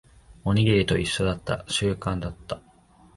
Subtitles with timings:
[0.45, 1.63] おにぎりと一緒だった。
[1.67, 2.59] 習慣だった。